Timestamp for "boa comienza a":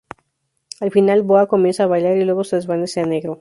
1.21-1.85